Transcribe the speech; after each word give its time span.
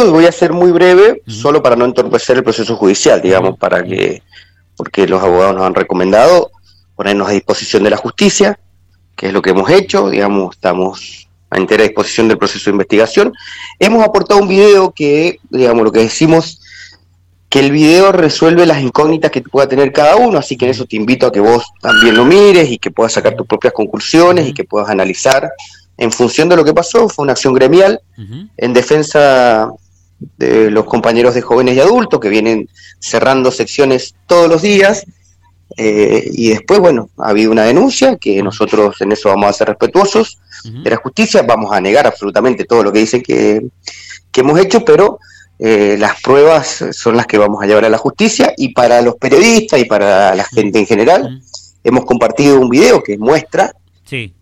eso 0.00 0.10
voy 0.10 0.26
a 0.26 0.32
ser 0.32 0.52
muy 0.52 0.72
breve, 0.72 1.22
solo 1.26 1.62
para 1.62 1.76
no 1.76 1.84
entorpecer 1.84 2.36
el 2.36 2.42
proceso 2.42 2.76
judicial, 2.76 3.22
digamos, 3.22 3.56
para 3.58 3.82
que, 3.84 4.22
porque 4.76 5.06
los 5.06 5.22
abogados 5.22 5.54
nos 5.54 5.64
han 5.64 5.74
recomendado 5.74 6.50
ponernos 6.96 7.28
a 7.28 7.32
disposición 7.32 7.84
de 7.84 7.90
la 7.90 7.96
justicia, 7.96 8.58
que 9.16 9.28
es 9.28 9.32
lo 9.32 9.42
que 9.42 9.50
hemos 9.50 9.70
hecho, 9.70 10.10
digamos, 10.10 10.56
estamos 10.56 11.28
a 11.50 11.58
entera 11.58 11.84
disposición 11.84 12.28
del 12.28 12.38
proceso 12.38 12.64
de 12.66 12.72
investigación. 12.72 13.32
Hemos 13.78 14.04
aportado 14.04 14.40
un 14.40 14.48
video 14.48 14.90
que, 14.90 15.38
digamos, 15.50 15.84
lo 15.84 15.92
que 15.92 16.00
decimos, 16.00 16.60
que 17.48 17.60
el 17.60 17.70
video 17.70 18.10
resuelve 18.10 18.66
las 18.66 18.82
incógnitas 18.82 19.30
que 19.30 19.42
pueda 19.42 19.68
tener 19.68 19.92
cada 19.92 20.16
uno, 20.16 20.38
así 20.38 20.56
que 20.56 20.64
en 20.64 20.72
eso 20.72 20.86
te 20.86 20.96
invito 20.96 21.26
a 21.28 21.32
que 21.32 21.38
vos 21.38 21.64
también 21.80 22.16
lo 22.16 22.24
mires 22.24 22.68
y 22.68 22.78
que 22.78 22.90
puedas 22.90 23.12
sacar 23.12 23.36
tus 23.36 23.46
propias 23.46 23.72
conclusiones 23.72 24.48
y 24.48 24.52
que 24.52 24.64
puedas 24.64 24.88
analizar 24.88 25.48
en 25.96 26.10
función 26.10 26.48
de 26.48 26.56
lo 26.56 26.64
que 26.64 26.74
pasó. 26.74 27.08
Fue 27.08 27.22
una 27.22 27.32
acción 27.32 27.54
gremial 27.54 28.00
en 28.56 28.72
defensa 28.72 29.70
de 30.38 30.70
los 30.70 30.84
compañeros 30.84 31.34
de 31.34 31.42
jóvenes 31.42 31.76
y 31.76 31.80
adultos 31.80 32.20
que 32.20 32.28
vienen 32.28 32.68
cerrando 32.98 33.50
secciones 33.50 34.14
todos 34.26 34.48
los 34.48 34.62
días. 34.62 35.04
Eh, 35.76 36.30
y 36.32 36.50
después, 36.50 36.80
bueno, 36.80 37.10
ha 37.18 37.30
habido 37.30 37.50
una 37.50 37.64
denuncia 37.64 38.16
que 38.16 38.42
nosotros 38.42 39.00
en 39.00 39.12
eso 39.12 39.28
vamos 39.28 39.50
a 39.50 39.52
ser 39.52 39.68
respetuosos 39.68 40.38
de 40.62 40.88
la 40.88 40.96
justicia, 40.96 41.42
vamos 41.42 41.72
a 41.72 41.80
negar 41.80 42.06
absolutamente 42.06 42.64
todo 42.64 42.82
lo 42.82 42.92
que 42.92 43.00
dicen 43.00 43.22
que, 43.22 43.66
que 44.30 44.40
hemos 44.40 44.58
hecho, 44.58 44.84
pero 44.84 45.18
eh, 45.58 45.96
las 45.98 46.20
pruebas 46.20 46.84
son 46.92 47.16
las 47.16 47.26
que 47.26 47.38
vamos 47.38 47.62
a 47.62 47.66
llevar 47.66 47.84
a 47.84 47.88
la 47.88 47.98
justicia. 47.98 48.54
Y 48.56 48.72
para 48.72 49.02
los 49.02 49.16
periodistas 49.16 49.80
y 49.80 49.84
para 49.84 50.34
la 50.34 50.44
gente 50.44 50.78
en 50.78 50.86
general 50.86 51.42
hemos 51.82 52.04
compartido 52.04 52.60
un 52.60 52.70
video 52.70 53.02
que 53.02 53.18
muestra 53.18 53.74
sí. 54.04 54.34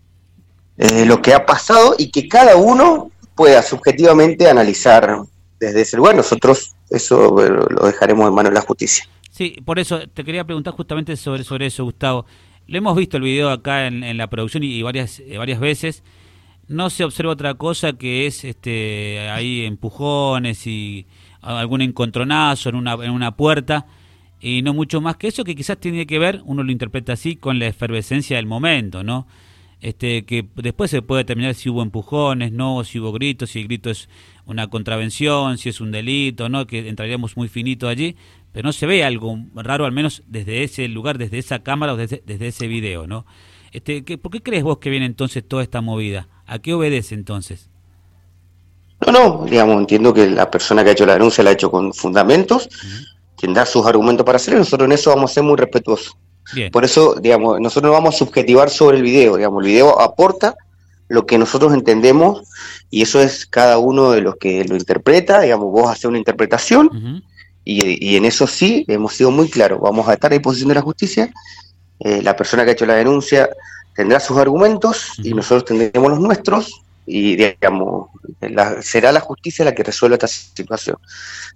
Eh, 0.77 1.05
lo 1.05 1.21
que 1.21 1.33
ha 1.33 1.45
pasado 1.45 1.95
y 1.97 2.09
que 2.09 2.27
cada 2.27 2.55
uno 2.55 3.11
pueda 3.35 3.61
subjetivamente 3.61 4.49
analizar 4.49 5.21
desde 5.65 5.81
ese 5.81 5.97
lugar. 5.97 6.15
Nosotros 6.15 6.75
eso 6.89 7.35
lo 7.69 7.85
dejaremos 7.85 8.27
en 8.27 8.33
manos 8.33 8.51
de 8.51 8.55
la 8.55 8.61
justicia. 8.61 9.05
Sí, 9.31 9.57
por 9.65 9.79
eso 9.79 9.99
te 10.07 10.23
quería 10.23 10.43
preguntar 10.43 10.73
justamente 10.73 11.15
sobre, 11.17 11.43
sobre 11.43 11.65
eso, 11.65 11.83
Gustavo. 11.83 12.25
Lo 12.67 12.77
hemos 12.77 12.95
visto 12.95 13.17
el 13.17 13.23
video 13.23 13.49
acá 13.49 13.87
en, 13.87 14.17
la 14.17 14.29
producción 14.29 14.63
y, 14.63 14.81
varias, 14.81 15.19
eh, 15.19 15.37
varias 15.37 15.59
veces. 15.59 16.03
No 16.67 16.89
se 16.89 17.03
observa 17.03 17.33
otra 17.33 17.55
cosa 17.55 17.93
que 17.93 18.25
es 18.25 18.45
este 18.45 19.29
ahí 19.29 19.65
empujones 19.65 20.65
y 20.65 21.07
algún 21.41 21.81
encontronazo 21.81 22.69
en 22.69 22.75
una, 22.75 22.93
en 22.93 23.11
una 23.11 23.35
puerta 23.35 23.85
y 24.39 24.61
no 24.61 24.73
mucho 24.73 24.99
más 24.99 25.15
que 25.15 25.29
eso 25.29 25.45
que 25.45 25.55
quizás 25.55 25.77
tiene 25.77 26.05
que 26.05 26.19
ver, 26.19 26.41
uno 26.43 26.63
lo 26.63 26.71
interpreta 26.71 27.13
así, 27.13 27.37
con 27.37 27.59
la 27.59 27.67
efervescencia 27.67 28.35
del 28.35 28.45
momento, 28.45 29.01
¿no? 29.01 29.25
Este, 29.83 30.23
que 30.23 30.47
después 30.55 30.89
se 30.89 31.01
puede 31.01 31.23
determinar 31.23 31.55
si 31.55 31.69
hubo 31.69 31.83
empujones, 31.83 32.53
no, 32.53 32.85
si 32.85 32.99
hubo 32.99 33.11
gritos, 33.11 33.49
si 33.49 33.59
el 33.59 33.67
grito 33.67 33.89
es 33.89 34.07
una 34.45 34.69
contravención, 34.69 35.57
si 35.57 35.67
es 35.67 35.81
un 35.81 35.91
delito, 35.91 36.47
no, 36.47 36.65
que 36.65 36.87
entraríamos 36.87 37.35
muy 37.35 37.49
finito 37.49 37.89
allí, 37.89 38.15
pero 38.53 38.65
no 38.65 38.71
se 38.71 38.85
ve 38.85 39.03
algo 39.03 39.37
raro, 39.53 39.85
al 39.85 39.91
menos 39.91 40.23
desde 40.25 40.63
ese 40.63 40.87
lugar, 40.87 41.17
desde 41.17 41.37
esa 41.37 41.59
cámara 41.59 41.93
o 41.93 41.97
desde, 41.97 42.23
ese 42.25 42.67
video, 42.67 43.07
¿no? 43.07 43.25
Este, 43.73 44.05
¿qué, 44.05 44.17
¿Por 44.17 44.31
qué 44.31 44.41
crees 44.41 44.63
vos 44.63 44.77
que 44.77 44.89
viene 44.89 45.05
entonces 45.05 45.45
toda 45.45 45.63
esta 45.63 45.81
movida? 45.81 46.29
¿A 46.45 46.59
qué 46.59 46.73
obedece 46.73 47.13
entonces? 47.13 47.69
No, 49.05 49.11
no, 49.11 49.45
digamos, 49.45 49.79
entiendo 49.79 50.13
que 50.13 50.29
la 50.29 50.49
persona 50.49 50.85
que 50.85 50.91
ha 50.91 50.93
hecho 50.93 51.05
la 51.05 51.13
denuncia 51.13 51.43
la 51.43 51.49
ha 51.49 51.53
hecho 51.53 51.69
con 51.69 51.93
fundamentos, 51.93 52.69
tendrá 53.35 53.65
sus 53.65 53.85
argumentos 53.85 54.25
para 54.25 54.37
hacerlo, 54.37 54.59
nosotros 54.59 54.85
en 54.85 54.93
eso 54.93 55.09
vamos 55.09 55.31
a 55.31 55.33
ser 55.33 55.43
muy 55.43 55.57
respetuosos. 55.57 56.15
Por 56.71 56.83
eso, 56.85 57.15
digamos, 57.15 57.59
nosotros 57.59 57.89
no 57.89 57.93
vamos 57.93 58.15
a 58.15 58.17
subjetivar 58.17 58.69
sobre 58.69 58.97
el 58.97 59.03
video, 59.03 59.37
digamos, 59.37 59.63
el 59.63 59.71
video 59.71 59.99
aporta 59.99 60.55
lo 61.07 61.25
que 61.25 61.37
nosotros 61.37 61.73
entendemos 61.73 62.43
y 62.89 63.01
eso 63.01 63.21
es 63.21 63.45
cada 63.45 63.77
uno 63.77 64.11
de 64.11 64.21
los 64.21 64.35
que 64.35 64.63
lo 64.65 64.75
interpreta, 64.75 65.41
digamos, 65.41 65.71
vos 65.71 65.89
haces 65.89 66.05
una 66.05 66.17
interpretación 66.17 67.23
y, 67.63 68.15
en 68.15 68.25
eso 68.25 68.45
sí 68.45 68.85
hemos 68.87 69.13
sido 69.13 69.31
muy 69.31 69.49
claros, 69.49 69.79
vamos 69.79 70.07
a 70.07 70.13
estar 70.13 70.31
a 70.31 70.35
disposición 70.35 70.69
de 70.69 70.75
la 70.75 70.81
justicia, 70.81 71.33
eh, 71.99 72.21
la 72.21 72.35
persona 72.35 72.63
que 72.63 72.71
ha 72.71 72.73
hecho 72.73 72.85
la 72.85 72.95
denuncia 72.95 73.49
tendrá 73.95 74.19
sus 74.19 74.37
argumentos 74.37 75.13
y 75.23 75.33
nosotros 75.33 75.65
tendremos 75.65 76.11
los 76.11 76.19
nuestros 76.19 76.82
y 77.05 77.35
digamos 77.35 78.07
será 78.81 79.11
la 79.11 79.19
justicia 79.19 79.65
la 79.65 79.73
que 79.73 79.83
resuelva 79.83 80.15
esta 80.15 80.27
situación. 80.27 80.97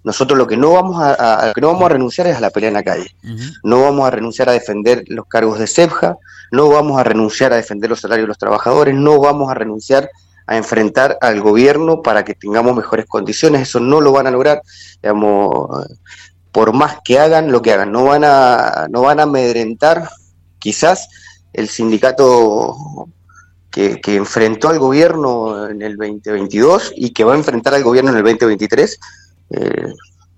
Nosotros 0.04 0.38
lo 0.38 0.46
que 0.46 0.56
no 0.56 0.72
vamos 0.72 1.02
a, 1.02 1.52
que 1.54 1.60
no 1.60 1.68
vamos 1.68 1.84
a 1.84 1.88
renunciar 1.90 2.26
es 2.26 2.36
a 2.36 2.40
la 2.40 2.50
pelea 2.50 2.68
en 2.68 2.74
la 2.74 2.82
calle. 2.82 3.14
No 3.62 3.82
vamos 3.82 4.06
a 4.06 4.10
renunciar 4.10 4.48
a 4.48 4.52
defender 4.52 5.04
los 5.08 5.26
cargos 5.26 5.58
de 5.58 5.66
CEPJA, 5.66 6.16
no 6.50 6.68
vamos 6.68 6.98
a 6.98 7.04
renunciar 7.04 7.52
a 7.52 7.56
defender 7.56 7.90
los 7.90 8.00
salarios 8.00 8.24
de 8.24 8.28
los 8.28 8.38
trabajadores, 8.38 8.94
no 8.94 9.20
vamos 9.20 9.50
a 9.50 9.54
renunciar 9.54 10.10
a 10.46 10.56
enfrentar 10.56 11.18
al 11.20 11.40
gobierno 11.42 12.00
para 12.00 12.24
que 12.24 12.34
tengamos 12.34 12.74
mejores 12.74 13.04
condiciones, 13.06 13.62
eso 13.62 13.80
no 13.80 14.00
lo 14.00 14.12
van 14.12 14.26
a 14.26 14.30
lograr, 14.30 14.62
digamos, 15.02 15.86
por 16.52 16.72
más 16.72 16.98
que 17.04 17.18
hagan 17.18 17.52
lo 17.52 17.60
que 17.60 17.74
hagan, 17.74 17.92
no 17.92 18.04
van 18.04 18.24
a 18.24 18.86
no 18.90 19.02
van 19.02 19.20
a 19.20 19.24
amedrentar 19.24 20.08
quizás 20.58 21.08
el 21.52 21.68
sindicato 21.68 22.74
que, 23.70 24.00
enfrentó 24.16 24.68
al 24.68 24.78
gobierno 24.78 25.68
en 25.68 25.82
el 25.82 25.96
2022 25.96 26.92
y 26.96 27.10
que 27.10 27.24
va 27.24 27.34
a 27.34 27.36
enfrentar 27.36 27.74
al 27.74 27.84
gobierno 27.84 28.10
en 28.10 28.18
el 28.18 28.24
2023, 28.24 29.00
eh, 29.50 29.92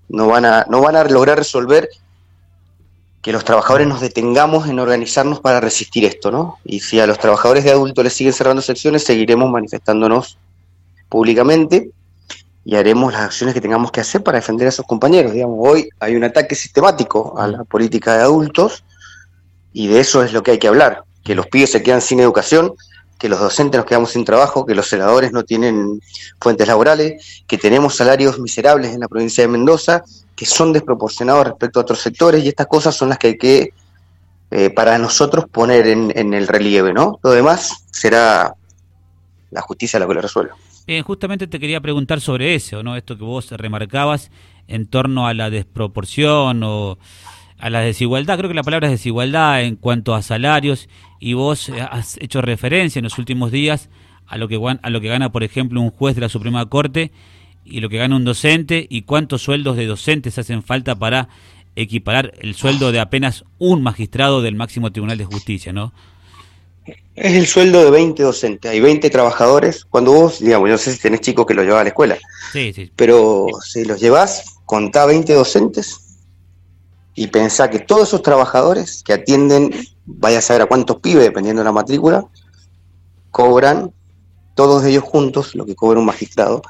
no, 0.08 0.26
van 0.28 0.44
a, 0.44 0.66
no 0.68 0.80
van 0.80 0.96
a 0.96 1.04
lograr 1.04 1.38
resolver 1.38 1.88
que 3.22 3.32
los 3.32 3.44
trabajadores 3.44 3.86
nos 3.86 4.00
detengamos 4.00 4.68
en 4.68 4.78
organizarnos 4.78 5.40
para 5.40 5.60
resistir 5.60 6.04
esto, 6.04 6.30
¿no? 6.30 6.58
Y 6.64 6.80
si 6.80 7.00
a 7.00 7.06
los 7.06 7.18
trabajadores 7.18 7.64
de 7.64 7.70
adultos 7.70 8.02
les 8.02 8.14
siguen 8.14 8.32
cerrando 8.32 8.62
secciones, 8.62 9.04
seguiremos 9.04 9.50
manifestándonos 9.50 10.38
públicamente 11.08 11.90
y 12.64 12.76
haremos 12.76 13.12
las 13.12 13.22
acciones 13.22 13.54
que 13.54 13.60
tengamos 13.60 13.90
que 13.92 14.00
hacer 14.00 14.22
para 14.22 14.38
defender 14.38 14.66
a 14.66 14.70
esos 14.70 14.86
compañeros. 14.86 15.32
Digamos, 15.32 15.58
hoy 15.60 15.88
hay 15.98 16.16
un 16.16 16.24
ataque 16.24 16.54
sistemático 16.54 17.34
a 17.38 17.46
la 17.46 17.64
política 17.64 18.16
de 18.16 18.22
adultos 18.22 18.84
y 19.72 19.88
de 19.88 20.00
eso 20.00 20.22
es 20.22 20.32
lo 20.32 20.42
que 20.42 20.52
hay 20.52 20.58
que 20.58 20.68
hablar, 20.68 21.04
que 21.22 21.34
los 21.34 21.46
pibes 21.46 21.72
se 21.72 21.82
quedan 21.82 22.00
sin 22.00 22.20
educación 22.20 22.74
que 23.20 23.28
los 23.28 23.38
docentes 23.38 23.78
nos 23.78 23.86
quedamos 23.86 24.10
sin 24.12 24.24
trabajo, 24.24 24.64
que 24.64 24.74
los 24.74 24.88
senadores 24.88 25.30
no 25.30 25.44
tienen 25.44 26.00
fuentes 26.40 26.66
laborales, 26.66 27.44
que 27.46 27.58
tenemos 27.58 27.94
salarios 27.94 28.38
miserables 28.38 28.94
en 28.94 29.00
la 29.00 29.08
provincia 29.08 29.44
de 29.44 29.48
Mendoza, 29.48 30.02
que 30.34 30.46
son 30.46 30.72
desproporcionados 30.72 31.48
respecto 31.48 31.78
a 31.78 31.82
otros 31.82 32.00
sectores, 32.00 32.42
y 32.42 32.48
estas 32.48 32.66
cosas 32.66 32.96
son 32.96 33.10
las 33.10 33.18
que 33.18 33.26
hay 33.26 33.36
que, 33.36 33.74
eh, 34.50 34.70
para 34.70 34.96
nosotros, 34.96 35.44
poner 35.52 35.86
en, 35.86 36.32
el 36.32 36.48
relieve, 36.48 36.94
¿no? 36.94 37.20
Lo 37.22 37.30
demás 37.32 37.84
será 37.90 38.54
la 39.50 39.60
justicia 39.60 40.00
la 40.00 40.06
que 40.06 40.14
lo 40.14 40.22
resuelva. 40.22 40.56
Bien, 40.86 41.04
justamente 41.04 41.46
te 41.46 41.60
quería 41.60 41.82
preguntar 41.82 42.22
sobre 42.22 42.54
eso, 42.54 42.82
¿no? 42.82 42.96
Esto 42.96 43.18
que 43.18 43.24
vos 43.24 43.50
remarcabas 43.50 44.30
en 44.66 44.86
torno 44.86 45.26
a 45.26 45.34
la 45.34 45.50
desproporción 45.50 46.62
o 46.64 46.96
a 47.60 47.70
la 47.70 47.80
desigualdad, 47.80 48.38
creo 48.38 48.48
que 48.48 48.54
la 48.54 48.62
palabra 48.62 48.88
es 48.88 48.92
desigualdad 48.92 49.62
en 49.62 49.76
cuanto 49.76 50.14
a 50.14 50.22
salarios 50.22 50.88
y 51.18 51.34
vos 51.34 51.68
eh, 51.68 51.80
has 51.80 52.16
hecho 52.20 52.40
referencia 52.40 52.98
en 52.98 53.04
los 53.04 53.18
últimos 53.18 53.52
días 53.52 53.88
a 54.26 54.38
lo 54.38 54.48
que 54.48 54.58
a 54.82 54.90
lo 54.90 55.00
que 55.00 55.08
gana 55.08 55.30
por 55.30 55.42
ejemplo 55.42 55.80
un 55.80 55.90
juez 55.90 56.14
de 56.14 56.22
la 56.22 56.28
Suprema 56.28 56.64
Corte 56.68 57.12
y 57.64 57.80
lo 57.80 57.88
que 57.88 57.98
gana 57.98 58.16
un 58.16 58.24
docente 58.24 58.86
y 58.88 59.02
cuántos 59.02 59.42
sueldos 59.42 59.76
de 59.76 59.86
docentes 59.86 60.38
hacen 60.38 60.62
falta 60.62 60.94
para 60.94 61.28
equiparar 61.76 62.32
el 62.40 62.54
sueldo 62.54 62.92
de 62.92 63.00
apenas 63.00 63.44
un 63.58 63.82
magistrado 63.82 64.40
del 64.40 64.54
máximo 64.54 64.90
Tribunal 64.90 65.18
de 65.18 65.24
Justicia, 65.24 65.72
¿no? 65.72 65.92
Es 67.14 67.34
el 67.34 67.46
sueldo 67.46 67.84
de 67.84 67.90
20 67.90 68.22
docentes, 68.22 68.70
hay 68.70 68.80
20 68.80 69.10
trabajadores. 69.10 69.84
Cuando 69.84 70.12
vos, 70.12 70.40
digamos, 70.40 70.68
no 70.68 70.78
sé 70.78 70.92
si 70.92 71.00
tenés 71.00 71.20
chicos 71.20 71.46
que 71.46 71.54
los 71.54 71.64
llevas 71.64 71.82
a 71.82 71.84
la 71.84 71.90
escuela, 71.90 72.18
sí, 72.52 72.72
sí. 72.72 72.90
pero 72.96 73.46
si 73.62 73.84
los 73.84 74.00
llevas, 74.00 74.56
contá 74.64 75.06
20 75.06 75.32
docentes 75.34 76.09
y 77.20 77.26
pensá 77.26 77.68
que 77.68 77.80
todos 77.80 78.08
esos 78.08 78.22
trabajadores 78.22 79.02
que 79.02 79.12
atienden, 79.12 79.74
vaya 80.06 80.38
a 80.38 80.40
saber 80.40 80.62
a 80.62 80.66
cuántos 80.66 81.00
pibes, 81.00 81.22
dependiendo 81.22 81.60
de 81.60 81.66
la 81.66 81.72
matrícula, 81.72 82.24
cobran 83.30 83.92
todos 84.54 84.86
ellos 84.86 85.04
juntos 85.04 85.54
lo 85.54 85.66
que 85.66 85.74
cobra 85.74 86.00
un 86.00 86.06
magistrado 86.06 86.62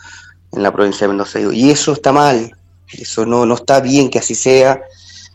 en 0.50 0.64
la 0.64 0.72
provincia 0.72 1.06
de 1.06 1.12
Mendoza. 1.12 1.38
Y 1.38 1.70
eso 1.70 1.92
está 1.92 2.10
mal, 2.10 2.50
eso 2.92 3.24
no, 3.24 3.46
no 3.46 3.54
está 3.54 3.78
bien 3.78 4.10
que 4.10 4.18
así 4.18 4.34
sea. 4.34 4.82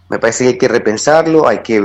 Me 0.10 0.20
parece 0.20 0.44
que 0.44 0.50
hay 0.50 0.58
que 0.58 0.68
repensarlo, 0.68 1.48
hay 1.48 1.60
que 1.60 1.80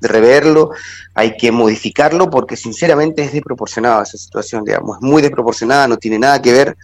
reverlo, 0.00 0.72
hay 1.14 1.36
que 1.36 1.52
modificarlo, 1.52 2.28
porque 2.30 2.56
sinceramente 2.56 3.22
es 3.22 3.32
desproporcionada 3.32 4.02
esa 4.02 4.18
situación, 4.18 4.64
digamos, 4.64 4.96
es 4.96 5.02
muy 5.02 5.22
desproporcionada, 5.22 5.86
no 5.86 5.98
tiene 5.98 6.18
nada 6.18 6.42
que 6.42 6.50
ver 6.50 6.76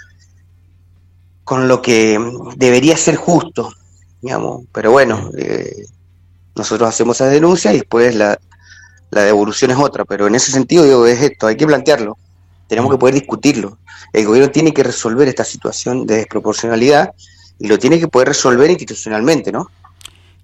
con 1.42 1.66
lo 1.66 1.82
que 1.82 2.20
debería 2.54 2.96
ser 2.96 3.16
justo 3.16 3.72
pero 4.72 4.90
bueno, 4.90 5.30
eh, 5.36 5.86
nosotros 6.56 6.88
hacemos 6.88 7.16
esa 7.16 7.26
denuncia 7.26 7.72
y 7.72 7.78
después 7.78 8.14
la, 8.14 8.38
devolución 9.10 9.70
es 9.70 9.76
otra, 9.76 10.04
pero 10.04 10.26
en 10.26 10.34
ese 10.34 10.50
sentido 10.50 10.84
digo, 10.84 11.06
es 11.06 11.22
esto, 11.22 11.46
hay 11.46 11.56
que 11.56 11.66
plantearlo, 11.66 12.16
tenemos 12.66 12.90
que 12.90 12.98
poder 12.98 13.14
discutirlo. 13.14 13.78
El 14.12 14.26
gobierno 14.26 14.50
tiene 14.50 14.72
que 14.72 14.82
resolver 14.82 15.28
esta 15.28 15.44
situación 15.44 16.06
de 16.06 16.16
desproporcionalidad 16.16 17.12
y 17.58 17.68
lo 17.68 17.78
tiene 17.78 18.00
que 18.00 18.08
poder 18.08 18.28
resolver 18.28 18.68
institucionalmente, 18.70 19.52
¿no? 19.52 19.70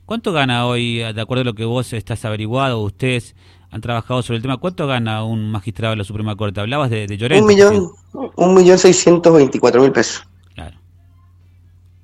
¿Cuánto 0.06 0.32
gana 0.32 0.66
hoy, 0.66 0.98
de 0.98 1.20
acuerdo 1.20 1.42
a 1.42 1.44
lo 1.44 1.54
que 1.54 1.64
vos 1.64 1.92
estás 1.92 2.24
averiguado, 2.24 2.80
ustedes 2.80 3.34
han 3.70 3.80
trabajado 3.80 4.22
sobre 4.22 4.36
el 4.36 4.42
tema, 4.42 4.56
cuánto 4.56 4.86
gana 4.86 5.24
un 5.24 5.50
magistrado 5.50 5.92
de 5.92 5.98
la 5.98 6.04
Suprema 6.04 6.36
Corte? 6.36 6.60
Hablabas 6.60 6.90
de, 6.90 7.06
de 7.06 7.16
Llorente. 7.16 7.42
Un 7.42 7.48
millón, 7.48 7.92
un 8.36 8.54
millón 8.54 8.78
seiscientos 8.78 9.32
veinticuatro 9.32 9.82
mil 9.82 9.92
pesos. 9.92 10.24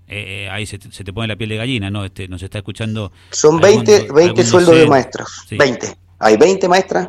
Claro. 0.06 0.20
eh, 0.20 0.48
ahí 0.50 0.66
se, 0.66 0.78
te 0.78 1.12
pone 1.12 1.28
la 1.28 1.36
piel 1.36 1.50
de 1.50 1.56
gallina, 1.56 1.90
¿no? 1.90 2.04
Este, 2.04 2.28
nos 2.28 2.42
está 2.42 2.58
escuchando. 2.58 3.12
Son 3.30 3.60
20, 3.60 4.08
20 4.12 4.44
sueldos 4.44 4.76
de 4.76 4.86
maestros. 4.86 5.46
20. 5.50 5.96
Hay 6.18 6.36
20 6.36 6.68
maestras 6.68 7.08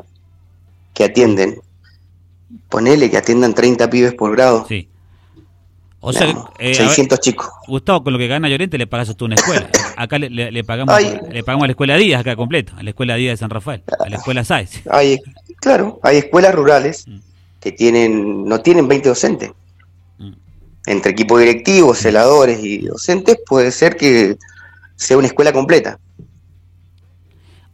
que 0.94 1.06
atienden. 1.06 1.62
Ponele 2.70 3.10
que 3.10 3.18
atiendan 3.18 3.54
30 3.54 3.90
pibes 3.90 4.14
por 4.14 4.32
grado. 4.36 4.66
Sí. 4.68 4.90
O 6.00 6.14
sea, 6.14 6.28
600 6.60 7.18
eh, 7.18 7.22
chicos. 7.22 7.48
Gustavo, 7.68 8.04
con 8.04 8.14
lo 8.14 8.20
que 8.20 8.28
gana 8.28 8.48
Llorente 8.48 8.78
le 8.78 8.88
pagas 8.88 9.10
a 9.10 9.14
tú 9.14 9.26
una 9.26 9.36
escuela. 9.36 9.70
Acá 9.98 10.20
le, 10.20 10.64
pagamos 10.64 10.96
le 11.02 11.44
pagamos 11.44 11.64
a 11.64 11.68
la 11.68 11.72
escuela 11.72 11.98
Díaz 11.98 12.22
acá 12.22 12.36
completo, 12.36 12.74
a 12.78 12.84
la 12.84 12.92
escuela 12.92 13.16
Díaz 13.16 13.34
de 13.34 13.38
San 13.38 13.50
Rafael, 13.50 13.82
a 14.00 14.08
la 14.08 14.18
escuela 14.18 14.44
Sáez. 14.44 14.84
Hay, 14.92 15.20
claro, 15.60 16.00
hay 16.04 16.18
escuelas 16.18 16.54
rurales 16.54 17.08
mm. 17.08 17.18
que 17.60 17.72
tienen 17.72 18.46
no 18.46 18.62
tienen 18.62 18.88
20 18.88 19.10
docentes 19.10 19.52
entre 20.88 21.12
equipo 21.12 21.38
directivo, 21.38 21.94
celadores 21.94 22.64
y 22.64 22.80
docentes, 22.80 23.38
puede 23.46 23.72
ser 23.72 23.98
que 23.98 24.38
sea 24.96 25.18
una 25.18 25.28
escuela 25.28 25.52
completa. 25.52 26.00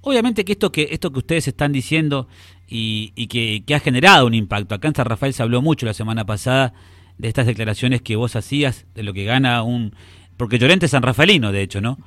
Obviamente 0.01 0.43
que 0.43 0.51
esto 0.53 0.71
que 0.71 0.89
esto 0.91 1.13
que 1.13 1.19
ustedes 1.19 1.47
están 1.47 1.71
diciendo 1.71 2.27
y, 2.67 3.27
que, 3.27 3.73
ha 3.73 3.79
generado 3.79 4.25
un 4.25 4.33
impacto. 4.33 4.73
Acá 4.73 4.87
en 4.87 4.95
San 4.95 5.05
Rafael 5.05 5.33
se 5.33 5.43
habló 5.43 5.61
mucho 5.61 5.85
la 5.85 5.93
semana 5.93 6.25
pasada 6.25 6.73
de 7.19 7.27
estas 7.27 7.45
declaraciones 7.45 8.01
que 8.01 8.15
vos 8.15 8.35
hacías, 8.35 8.87
de 8.95 9.03
lo 9.03 9.13
que 9.13 9.25
gana 9.25 9.61
un... 9.61 9.95
Porque 10.35 10.57
Llorente 10.57 10.87
es 10.87 10.91
San 10.91 11.03
Rafaelino, 11.03 11.51
de 11.51 11.61
hecho, 11.61 11.81
¿no? 11.81 11.99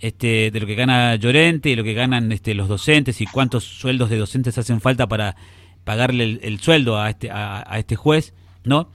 Este, 0.00 0.50
de 0.50 0.60
lo 0.60 0.66
que 0.66 0.74
gana 0.74 1.14
Llorente 1.14 1.70
y 1.70 1.76
lo 1.76 1.84
que 1.84 1.94
ganan 1.94 2.32
este, 2.32 2.54
los 2.54 2.68
docentes 2.68 3.20
y 3.20 3.26
cuántos 3.26 3.62
sueldos 3.62 4.10
de 4.10 4.18
docentes 4.18 4.58
hacen 4.58 4.80
falta 4.80 5.06
para 5.06 5.36
pagarle 5.84 6.40
el, 6.42 6.58
sueldo 6.58 6.98
a 6.98 7.10
este, 7.10 7.30
a, 7.30 7.64
a 7.66 7.78
este 7.78 7.94
juez, 7.94 8.34
¿no? 8.64 8.90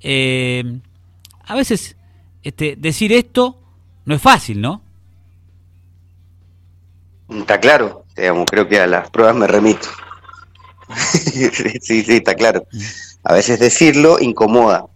Eh, 0.00 0.80
a 1.46 1.54
veces 1.54 1.96
este, 2.42 2.76
decir 2.76 3.12
esto 3.12 3.58
no 4.04 4.14
es 4.14 4.22
fácil, 4.22 4.60
¿no? 4.60 4.82
Está 7.28 7.58
claro, 7.58 8.04
digamos, 8.16 8.46
creo 8.48 8.68
que 8.68 8.78
a 8.78 8.86
las 8.86 9.10
pruebas 9.10 9.34
me 9.34 9.46
remito. 9.46 9.88
sí, 10.96 11.50
sí, 11.80 12.04
está 12.08 12.34
claro. 12.34 12.66
A 13.24 13.34
veces 13.34 13.58
decirlo 13.58 14.18
incomoda, 14.20 14.86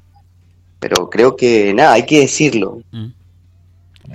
pero 0.78 1.10
creo 1.10 1.36
que 1.36 1.74
nada, 1.74 1.94
hay 1.94 2.06
que 2.06 2.20
decirlo. 2.20 2.78
Mm. 2.92 3.08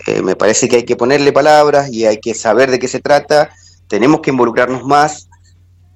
Eh, 0.07 0.21
me 0.21 0.35
parece 0.35 0.67
que 0.67 0.77
hay 0.77 0.83
que 0.83 0.95
ponerle 0.95 1.31
palabras 1.31 1.91
y 1.91 2.05
hay 2.05 2.17
que 2.17 2.33
saber 2.33 2.71
de 2.71 2.79
qué 2.79 2.87
se 2.87 2.99
trata. 2.99 3.49
Tenemos 3.87 4.21
que 4.21 4.31
involucrarnos 4.31 4.83
más, 4.83 5.29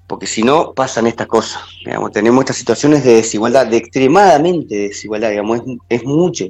porque 0.09 0.25
si 0.25 0.41
no 0.41 0.73
pasan 0.73 1.05
estas 1.05 1.27
cosas. 1.27 1.61
Digamos, 1.85 2.11
tenemos 2.11 2.41
estas 2.41 2.57
situaciones 2.57 3.03
de 3.03 3.17
desigualdad, 3.17 3.67
de 3.67 3.77
extremadamente 3.77 4.75
desigualdad, 4.75 5.29
digamos, 5.29 5.61
es, 5.87 6.03
mucho. 6.03 6.45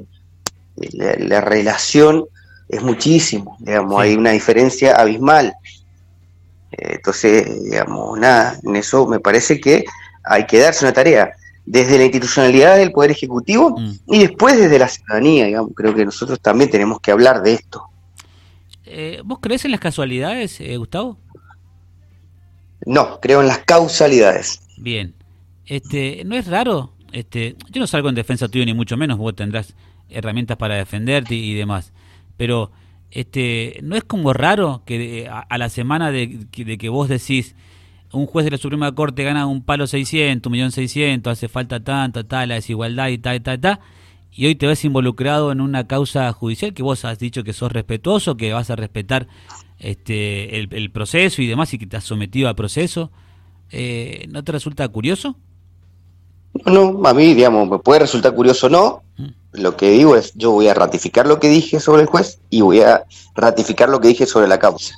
La, 0.94 1.42
relación 1.42 2.24
es 2.70 2.82
muchísimo, 2.82 3.58
digamos, 3.60 4.00
hay 4.00 4.14
una 4.14 4.30
diferencia 4.30 4.96
abismal. 4.96 5.52
Entonces, 6.72 7.64
digamos, 7.64 8.18
nada, 8.18 8.58
en 8.64 8.76
eso 8.76 9.06
me 9.06 9.20
parece 9.20 9.60
que 9.60 9.84
hay 10.24 10.46
que 10.46 10.58
darse 10.58 10.86
una 10.86 10.94
tarea 10.94 11.32
desde 11.66 11.98
la 11.98 12.04
institucionalidad 12.04 12.78
del 12.78 12.92
Poder 12.92 13.10
Ejecutivo 13.10 13.76
mm. 13.78 13.92
y 14.06 14.20
después 14.20 14.56
desde 14.56 14.78
la 14.78 14.88
ciudadanía, 14.88 15.44
digamos, 15.44 15.72
creo 15.76 15.94
que 15.94 16.06
nosotros 16.06 16.40
también 16.40 16.70
tenemos 16.70 16.98
que 17.00 17.10
hablar 17.10 17.42
de 17.42 17.52
esto. 17.52 17.82
Eh, 18.86 19.20
¿Vos 19.22 19.38
crees 19.40 19.66
en 19.66 19.72
las 19.72 19.80
casualidades, 19.80 20.60
eh, 20.60 20.78
Gustavo? 20.78 21.18
No, 22.86 23.20
creo 23.20 23.40
en 23.40 23.48
las 23.48 23.58
causalidades. 23.58 24.60
Bien. 24.76 25.14
Este, 25.66 26.22
¿no 26.24 26.36
es 26.36 26.46
raro? 26.46 26.92
Este, 27.12 27.56
yo 27.70 27.80
no 27.80 27.86
salgo 27.86 28.08
en 28.08 28.14
defensa 28.14 28.48
tuyo 28.48 28.64
ni 28.64 28.74
mucho 28.74 28.96
menos, 28.96 29.18
vos 29.18 29.34
tendrás 29.34 29.74
herramientas 30.08 30.56
para 30.56 30.74
defenderte 30.76 31.34
y, 31.34 31.54
demás. 31.54 31.92
Pero 32.36 32.70
este, 33.10 33.78
¿no 33.82 33.96
es 33.96 34.04
como 34.04 34.32
raro 34.32 34.82
que 34.84 35.28
a, 35.30 35.58
la 35.58 35.68
semana 35.68 36.10
de, 36.10 36.46
que 36.50 36.88
vos 36.88 37.08
decís 37.08 37.54
un 38.12 38.26
juez 38.26 38.44
de 38.44 38.52
la 38.52 38.58
Suprema 38.58 38.92
Corte 38.94 39.22
gana 39.22 39.46
un 39.46 39.62
palo 39.62 39.86
600, 39.86 40.48
un 40.48 40.52
millón 40.52 40.72
600, 40.72 41.30
hace 41.32 41.48
falta 41.48 41.80
tanta, 41.80 42.24
tal, 42.24 42.48
la 42.48 42.56
desigualdad 42.56 43.08
y 43.08 43.18
tal, 43.18 43.40
tal, 43.42 43.60
tal, 43.60 43.80
y 44.32 44.46
hoy 44.46 44.54
te 44.54 44.66
ves 44.66 44.84
involucrado 44.84 45.52
en 45.52 45.60
una 45.60 45.86
causa 45.86 46.32
judicial 46.32 46.72
que 46.72 46.82
vos 46.82 47.04
has 47.04 47.18
dicho 47.18 47.42
que 47.42 47.52
sos 47.52 47.72
respetuoso, 47.72 48.36
que 48.36 48.52
vas 48.52 48.70
a 48.70 48.76
respetar 48.76 49.28
este, 49.78 50.60
el, 50.60 50.90
proceso 50.92 51.42
y 51.42 51.46
demás 51.46 51.72
y 51.74 51.78
que 51.78 51.86
te 51.86 51.96
has 51.96 52.04
sometido 52.04 52.48
al 52.48 52.54
proceso, 52.54 53.10
eh, 53.70 54.26
¿no 54.30 54.44
te 54.44 54.52
resulta 54.52 54.86
curioso? 54.88 55.36
No, 56.66 57.00
a 57.04 57.14
mí, 57.14 57.34
digamos, 57.34 57.68
me 57.68 57.78
puede 57.78 58.00
resultar 58.00 58.34
curioso 58.34 58.66
o 58.66 58.70
no. 58.70 59.02
Mm. 59.16 59.28
Lo 59.52 59.76
que 59.76 59.90
digo 59.90 60.16
es, 60.16 60.32
yo 60.34 60.52
voy 60.52 60.68
a 60.68 60.74
ratificar 60.74 61.26
lo 61.26 61.40
que 61.40 61.48
dije 61.48 61.80
sobre 61.80 62.02
el 62.02 62.08
juez 62.08 62.40
y 62.50 62.60
voy 62.60 62.80
a 62.80 63.04
ratificar 63.34 63.88
lo 63.88 64.00
que 64.00 64.08
dije 64.08 64.26
sobre 64.26 64.48
la 64.48 64.58
causa. 64.58 64.94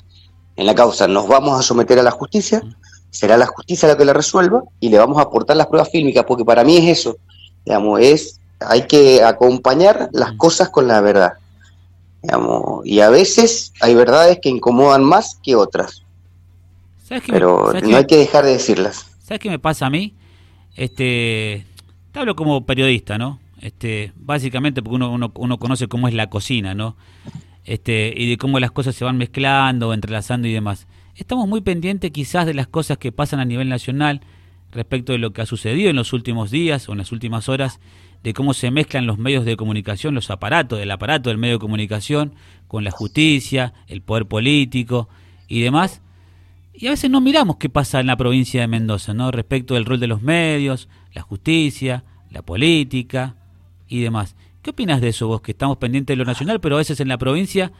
En 0.55 0.65
la 0.65 0.75
causa 0.75 1.07
nos 1.07 1.27
vamos 1.27 1.59
a 1.59 1.63
someter 1.63 1.97
a 1.99 2.03
la 2.03 2.11
justicia, 2.11 2.61
mm. 2.63 2.75
será 3.09 3.37
la 3.37 3.47
justicia 3.47 3.87
la 3.87 3.97
que 3.97 4.05
la 4.05 4.13
resuelva 4.13 4.63
y 4.79 4.89
le 4.89 4.97
vamos 4.97 5.17
a 5.17 5.23
aportar 5.23 5.57
las 5.57 5.67
pruebas 5.67 5.89
fílmicas, 5.89 6.25
porque 6.25 6.45
para 6.45 6.63
mí 6.63 6.77
es 6.77 6.99
eso, 6.99 7.17
digamos, 7.65 7.99
es, 7.99 8.39
hay 8.67 8.87
que 8.87 9.23
acompañar 9.23 10.09
las 10.11 10.33
mm. 10.33 10.37
cosas 10.37 10.69
con 10.69 10.87
la 10.87 11.01
verdad 11.01 11.33
y 12.85 12.99
a 12.99 13.09
veces 13.09 13.73
hay 13.81 13.95
verdades 13.95 14.39
que 14.41 14.49
incomodan 14.49 15.03
más 15.03 15.39
que 15.43 15.55
otras. 15.55 16.03
Pero 17.27 17.73
no 17.73 17.97
hay 17.97 18.05
que 18.05 18.17
dejar 18.17 18.45
de 18.45 18.51
decirlas. 18.51 19.11
¿Sabes 19.21 19.39
qué 19.39 19.49
me 19.49 19.59
pasa 19.59 19.85
a 19.85 19.89
mí? 19.89 20.15
Este, 20.75 21.65
te 22.11 22.19
hablo 22.19 22.35
como 22.35 22.65
periodista, 22.65 23.17
¿no? 23.17 23.39
Este, 23.61 24.13
básicamente 24.15 24.81
porque 24.81 24.95
uno, 24.95 25.11
uno, 25.11 25.31
uno 25.35 25.59
conoce 25.59 25.87
cómo 25.87 26.07
es 26.07 26.13
la 26.13 26.29
cocina, 26.29 26.73
¿no? 26.73 26.95
Este, 27.65 28.13
y 28.15 28.29
de 28.29 28.37
cómo 28.37 28.59
las 28.59 28.71
cosas 28.71 28.95
se 28.95 29.05
van 29.05 29.17
mezclando, 29.17 29.93
entrelazando 29.93 30.47
y 30.47 30.53
demás. 30.53 30.87
Estamos 31.15 31.47
muy 31.47 31.61
pendientes 31.61 32.11
quizás 32.11 32.45
de 32.45 32.53
las 32.53 32.67
cosas 32.67 32.97
que 32.97 33.11
pasan 33.11 33.39
a 33.39 33.45
nivel 33.45 33.69
nacional 33.69 34.21
respecto 34.71 35.11
de 35.11 35.19
lo 35.19 35.33
que 35.33 35.41
ha 35.41 35.45
sucedido 35.45 35.89
en 35.89 35.95
los 35.95 36.13
últimos 36.13 36.49
días 36.49 36.89
o 36.89 36.93
en 36.93 36.97
las 36.97 37.11
últimas 37.11 37.47
horas 37.47 37.79
de 38.23 38.33
cómo 38.33 38.53
se 38.53 38.71
mezclan 38.71 39.05
los 39.05 39.17
medios 39.17 39.45
de 39.45 39.57
comunicación, 39.57 40.15
los 40.15 40.31
aparatos, 40.31 40.79
el 40.79 40.91
aparato 40.91 41.29
del 41.29 41.37
medio 41.37 41.55
de 41.55 41.59
comunicación 41.59 42.33
con 42.67 42.83
la 42.83 42.91
justicia, 42.91 43.73
el 43.87 44.01
poder 44.01 44.25
político 44.25 45.09
y 45.47 45.61
demás. 45.61 46.01
Y 46.73 46.87
a 46.87 46.91
veces 46.91 47.11
no 47.11 47.21
miramos 47.21 47.57
qué 47.57 47.69
pasa 47.69 47.99
en 47.99 48.07
la 48.07 48.17
provincia 48.17 48.61
de 48.61 48.67
Mendoza, 48.67 49.13
¿no? 49.13 49.29
Respecto 49.29 49.75
del 49.75 49.85
rol 49.85 49.99
de 49.99 50.07
los 50.07 50.21
medios, 50.21 50.87
la 51.13 51.21
justicia, 51.21 52.03
la 52.31 52.41
política 52.41 53.35
y 53.87 54.01
demás. 54.01 54.35
¿Qué 54.61 54.71
opinas 54.71 55.01
de 55.01 55.09
eso 55.09 55.27
vos, 55.27 55.41
que 55.41 55.51
estamos 55.51 55.77
pendientes 55.77 56.13
de 56.13 56.17
lo 56.17 56.25
nacional, 56.25 56.61
pero 56.61 56.75
a 56.75 56.79
veces 56.79 56.99
en 57.01 57.09
la 57.09 57.17
provincia, 57.17 57.73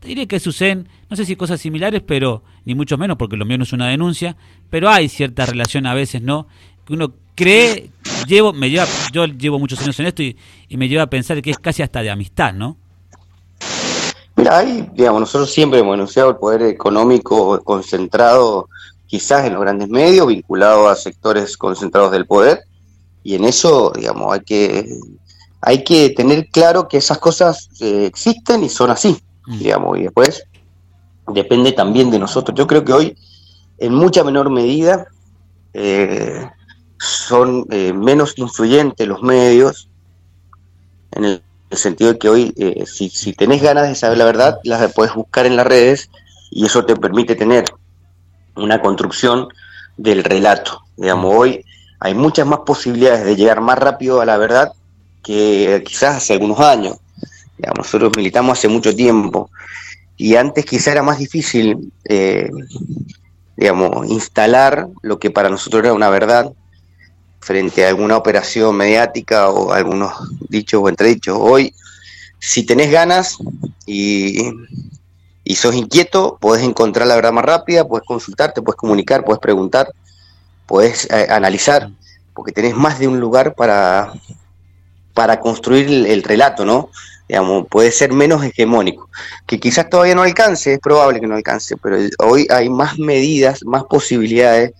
te 0.00 0.08
diré 0.08 0.28
que 0.28 0.38
suceden, 0.38 0.88
no 1.08 1.16
sé 1.16 1.24
si 1.24 1.34
cosas 1.34 1.60
similares, 1.60 2.02
pero 2.06 2.44
ni 2.64 2.74
mucho 2.74 2.98
menos, 2.98 3.16
porque 3.16 3.36
lo 3.36 3.46
mío 3.46 3.56
no 3.56 3.64
es 3.64 3.72
una 3.72 3.88
denuncia, 3.88 4.36
pero 4.70 4.90
hay 4.90 5.08
cierta 5.08 5.46
relación 5.46 5.86
a 5.86 5.94
veces, 5.94 6.22
¿no? 6.22 6.46
Que 6.86 6.92
uno 6.92 7.14
cree, 7.34 7.90
llevo, 8.26 8.52
me 8.52 8.70
lleva, 8.70 8.86
yo 9.12 9.26
llevo 9.26 9.58
muchos 9.58 9.80
años 9.80 9.98
en 10.00 10.06
esto 10.06 10.22
y, 10.22 10.36
me 10.70 10.88
lleva 10.88 11.04
a 11.04 11.10
pensar 11.10 11.40
que 11.42 11.50
es 11.50 11.58
casi 11.58 11.82
hasta 11.82 12.02
de 12.02 12.10
amistad, 12.10 12.52
¿no? 12.52 12.76
Mira, 14.36 14.58
ahí, 14.58 14.88
digamos, 14.94 15.20
nosotros 15.20 15.52
siempre 15.52 15.80
hemos 15.80 15.94
denunciado 15.94 16.30
el 16.30 16.36
poder 16.36 16.62
económico 16.62 17.60
concentrado 17.64 18.68
quizás 19.06 19.46
en 19.46 19.54
los 19.54 19.62
grandes 19.62 19.88
medios, 19.88 20.26
vinculado 20.26 20.88
a 20.88 20.94
sectores 20.94 21.56
concentrados 21.56 22.12
del 22.12 22.26
poder, 22.26 22.60
y 23.24 23.34
en 23.34 23.44
eso, 23.44 23.92
digamos, 23.94 24.32
hay 24.32 24.40
que, 24.40 24.88
hay 25.60 25.82
que 25.82 26.10
tener 26.10 26.48
claro 26.50 26.88
que 26.88 26.98
esas 26.98 27.18
cosas 27.18 27.68
eh, 27.80 28.06
existen 28.06 28.62
y 28.62 28.68
son 28.68 28.90
así, 28.90 29.20
mm. 29.46 29.58
digamos, 29.58 29.98
y 29.98 30.02
después 30.02 30.44
depende 31.26 31.72
también 31.72 32.10
de 32.10 32.18
nosotros. 32.18 32.56
Yo 32.56 32.66
creo 32.66 32.84
que 32.84 32.92
hoy, 32.92 33.16
en 33.78 33.94
mucha 33.94 34.22
menor 34.24 34.50
medida, 34.50 35.06
eh, 35.72 36.48
son 36.98 37.66
eh, 37.70 37.92
menos 37.92 38.34
influyentes 38.36 39.06
los 39.06 39.22
medios, 39.22 39.88
en 41.12 41.24
el, 41.24 41.42
sentido 41.70 42.14
de 42.14 42.18
que 42.18 42.28
hoy, 42.30 42.54
eh, 42.56 42.84
si, 42.86 43.10
si, 43.10 43.34
tenés 43.34 43.60
ganas 43.60 43.88
de 43.88 43.94
saber 43.94 44.16
la 44.16 44.24
verdad, 44.24 44.58
las 44.64 44.90
puedes 44.94 45.14
buscar 45.14 45.44
en 45.44 45.54
las 45.54 45.66
redes 45.66 46.10
y 46.50 46.64
eso 46.64 46.86
te 46.86 46.96
permite 46.96 47.34
tener 47.34 47.64
una 48.56 48.80
construcción 48.80 49.48
del 49.98 50.24
relato. 50.24 50.80
Digamos, 50.96 51.34
hoy 51.34 51.64
hay 52.00 52.14
muchas 52.14 52.46
más 52.46 52.60
posibilidades 52.60 53.24
de 53.24 53.36
llegar 53.36 53.60
más 53.60 53.78
rápido 53.78 54.20
a 54.22 54.24
la 54.24 54.38
verdad 54.38 54.72
que 55.22 55.82
quizás 55.86 56.16
hace 56.16 56.32
algunos 56.32 56.58
años. 56.60 56.96
Digamos, 57.58 57.78
nosotros 57.78 58.12
militamos 58.16 58.58
hace 58.58 58.68
mucho 58.68 58.94
tiempo 58.94 59.50
y 60.16 60.36
antes 60.36 60.64
quizás 60.64 60.88
era 60.88 61.02
más 61.02 61.18
difícil, 61.18 61.92
eh, 62.04 62.50
digamos, 63.56 64.08
instalar 64.10 64.88
lo 65.02 65.18
que 65.18 65.30
para 65.30 65.50
nosotros 65.50 65.84
era 65.84 65.92
una 65.92 66.08
verdad 66.08 66.52
frente 67.40 67.84
a 67.84 67.88
alguna 67.88 68.16
operación 68.16 68.76
mediática 68.76 69.48
o 69.50 69.72
algunos 69.72 70.12
dichos 70.48 70.80
o 70.82 70.88
entredichos. 70.88 71.36
Hoy, 71.40 71.74
si 72.38 72.64
tenés 72.64 72.90
ganas 72.90 73.38
y, 73.86 74.50
y 75.44 75.56
sos 75.56 75.74
inquieto, 75.74 76.36
podés 76.40 76.62
encontrar 76.62 77.06
la 77.06 77.16
verdad 77.16 77.32
más 77.32 77.44
rápida, 77.44 77.86
podés 77.86 78.06
consultarte, 78.06 78.62
podés 78.62 78.76
comunicar, 78.76 79.24
podés 79.24 79.40
preguntar, 79.40 79.88
podés 80.66 81.08
eh, 81.10 81.26
analizar, 81.30 81.90
porque 82.34 82.52
tenés 82.52 82.76
más 82.76 82.98
de 82.98 83.08
un 83.08 83.18
lugar 83.18 83.54
para, 83.54 84.12
para 85.14 85.40
construir 85.40 85.88
el, 85.88 86.22
relato, 86.22 86.64
¿no? 86.64 86.90
digamos, 87.28 87.66
puede 87.68 87.92
ser 87.92 88.12
menos 88.12 88.42
hegemónico, 88.44 89.08
que 89.46 89.58
quizás 89.58 89.88
todavía 89.88 90.14
no 90.14 90.22
alcance, 90.22 90.74
es 90.74 90.78
probable 90.80 91.20
que 91.20 91.26
no 91.26 91.34
alcance, 91.34 91.76
pero 91.76 91.98
hoy 92.18 92.46
hay 92.50 92.68
más 92.68 92.98
medidas, 92.98 93.64
más 93.64 93.84
posibilidades 93.84 94.72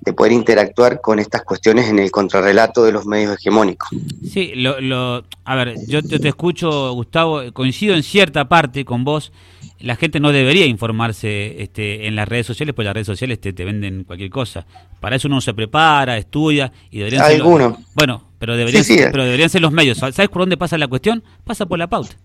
de 0.00 0.12
poder 0.12 0.32
interactuar 0.32 1.00
con 1.00 1.18
estas 1.18 1.42
cuestiones 1.42 1.88
en 1.88 1.98
el 1.98 2.10
contrarrelato 2.10 2.84
de 2.84 2.92
los 2.92 3.06
medios 3.06 3.36
hegemónicos. 3.36 3.88
Sí, 4.30 4.52
lo, 4.54 5.24
a 5.44 5.54
ver, 5.54 5.74
yo, 5.86 6.02
te 6.02 6.28
escucho, 6.28 6.92
Gustavo, 6.92 7.42
coincido 7.52 7.94
en 7.94 8.02
cierta 8.02 8.48
parte 8.48 8.84
con 8.84 9.04
vos, 9.04 9.32
la 9.80 9.96
gente 9.96 10.20
no 10.20 10.32
debería 10.32 10.66
informarse 10.66 11.62
este, 11.62 12.06
en 12.06 12.16
las 12.16 12.28
redes 12.28 12.46
sociales, 12.46 12.74
pues 12.74 12.84
las 12.84 12.94
redes 12.94 13.06
sociales 13.06 13.40
te, 13.40 13.52
te 13.52 13.64
venden 13.64 14.04
cualquier 14.04 14.30
cosa. 14.30 14.66
Para 15.00 15.16
eso 15.16 15.28
uno 15.28 15.40
se 15.40 15.54
prepara, 15.54 16.16
estudia 16.16 16.72
y 16.90 16.98
deberían 16.98 17.26
ser 17.26 17.38
los, 17.38 17.74
bueno, 17.94 18.24
pero 18.38 18.56
deberían, 18.56 18.84
ser, 18.84 19.10
pero 19.10 19.24
deberían 19.24 19.50
ser 19.50 19.62
los 19.62 19.72
medios. 19.72 19.98
¿Sabes 19.98 20.28
por 20.28 20.42
dónde 20.42 20.56
pasa 20.56 20.78
la 20.78 20.88
cuestión? 20.88 21.22
Pasa 21.44 21.66
por 21.66 21.78
la 21.78 21.88
pauta. 21.88 22.16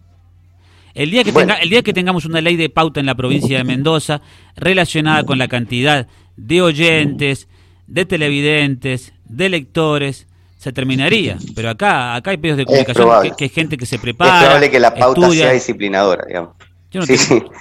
El 0.93 1.09
día, 1.09 1.23
que 1.23 1.31
tenga, 1.31 1.55
el 1.55 1.69
día 1.69 1.81
que 1.81 1.91
tengamos 1.91 2.25
una 2.25 2.39
ley 2.39 2.55
de 2.55 2.69
pauta 2.69 2.99
en 2.99 3.07
la 3.07 3.15
provincia 3.15 3.57
de 3.57 3.63
Mendoza 3.63 4.21
relacionada 4.55 5.23
con 5.23 5.39
la 5.39 5.47
cantidad 5.47 6.07
de 6.37 6.61
oyentes, 6.61 7.47
de 7.87 8.05
televidentes, 8.05 9.13
de 9.25 9.49
lectores, 9.49 10.27
se 10.57 10.71
terminaría. 10.71 11.37
Pero 11.55 11.69
acá 11.69 12.15
acá 12.15 12.31
hay 12.31 12.37
medios 12.37 12.57
de 12.57 12.65
comunicación 12.65 13.09
que, 13.37 13.43
hay 13.43 13.49
gente 13.49 13.77
que 13.77 13.85
se 13.85 13.99
prepara. 13.99 14.37
Es 14.37 14.43
probable 14.43 14.71
que 14.71 14.79
la 14.79 14.93
pauta 14.93 15.29
sea 15.31 15.51
disciplinadora, 15.51 16.25
digamos. 16.25 16.55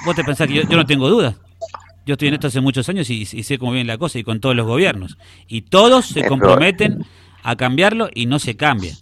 Vos 0.05 0.15
te 0.15 0.25
pensás 0.25 0.47
que 0.47 0.55
yo, 0.55 0.63
no 0.65 0.87
tengo 0.87 1.09
dudas. 1.09 1.35
Yo 2.05 2.15
estoy 2.15 2.29
en 2.29 2.35
esto 2.35 2.49
hace 2.49 2.61
muchos 2.61 2.89
años 2.89 3.09
y, 3.11 3.25
sé 3.25 3.59
cómo 3.59 3.73
viene 3.73 3.87
la 3.87 3.99
cosa 3.99 4.19
y 4.19 4.25
con 4.25 4.41
todos 4.41 4.55
los 4.55 4.67
gobiernos. 4.67 5.19
Y 5.49 5.63
todos 5.63 6.07
se 6.07 6.27
comprometen 6.27 7.05
a 7.43 7.57
cambiarlo 7.57 8.09
y 8.15 8.27
no 8.27 8.39
se 8.39 8.57
cambia. 8.57 8.95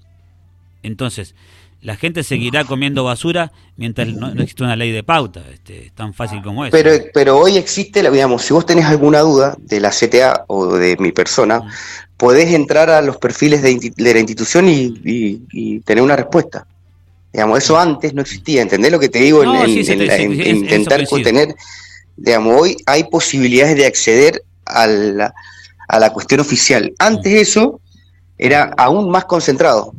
Entonces, 0.83 1.35
la 1.83 1.97
gente 1.97 2.23
seguirá 2.23 2.65
comiendo 2.65 3.05
basura 3.05 3.53
mientras 3.77 4.09
no, 4.09 4.29
existe 4.33 4.63
una 4.63 4.77
ley 4.77 4.93
de 4.93 5.03
pauta. 5.03 5.43
Este, 5.53 5.87
es 5.87 5.93
tan 5.93 6.13
fácil 6.13 6.43
como 6.43 6.65
eso. 6.65 6.73
Pero, 6.73 6.91
pero 7.15 7.39
hoy 7.39 7.57
existe, 7.57 8.09
digamos, 8.11 8.43
si 8.43 8.53
vos 8.53 8.67
tenés 8.67 8.85
alguna 8.85 9.21
duda 9.21 9.57
de 9.59 9.81
la 9.81 9.91
CTA 9.91 10.45
o 10.49 10.75
de 10.77 10.97
mi 10.99 11.13
persona, 11.13 11.63
podés 12.17 12.53
entrar 12.53 12.91
a 12.91 13.01
los 13.01 13.17
perfiles 13.17 13.63
de, 13.63 13.93
la 13.97 14.19
institución 14.19 14.69
y, 14.69 15.81
tener 15.81 16.05
una 16.05 16.17
respuesta. 16.17 16.67
Digamos, 17.33 17.59
eso 17.59 17.79
antes 17.79 18.13
no 18.13 18.23
existía, 18.23 18.61
¿entendés 18.61 18.93
lo 18.93 18.99
que 18.99 19.09
te 19.09 19.21
digo? 19.21 19.43
en, 19.43 20.47
intentar 20.47 21.07
tener, 21.07 21.55
digamos, 22.17 22.61
hoy 22.61 22.77
hay 22.87 23.05
posibilidades 23.05 23.77
de 23.77 23.87
acceder 23.87 24.43
a 24.67 24.87
la, 24.87 25.33
a 25.89 25.99
la 25.99 26.13
cuestión 26.13 26.41
oficial. 26.41 26.93
Antes 26.99 27.33
eso 27.33 27.81
era 28.37 28.75
aún 28.77 29.11
más 29.11 29.25
concentrado. 29.25 29.95